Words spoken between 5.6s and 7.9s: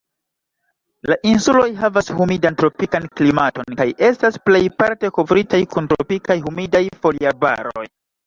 kun tropikaj humidaj foliarbaroj.